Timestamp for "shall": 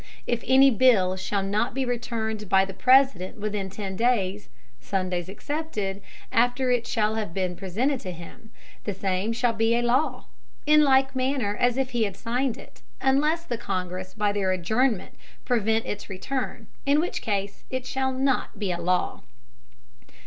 1.15-1.43, 6.87-7.13, 9.31-9.53, 17.85-18.11